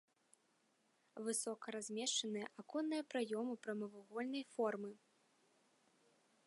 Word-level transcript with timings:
Высока 1.27 1.65
размешчаныя 1.75 2.47
аконныя 2.63 3.03
праёмы 3.15 3.53
прамавугольнай 3.67 4.43
формы. 4.57 4.91